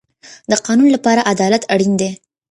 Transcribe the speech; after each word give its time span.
د 0.51 0.53
قانون 0.65 0.89
لپاره 0.95 1.27
عدالت 1.31 1.63
اړین 1.73 1.93
دی 2.01 2.09